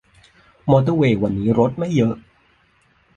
[0.69, 2.15] มอเตอร์เวย์วันนี้รถไม่เยอะ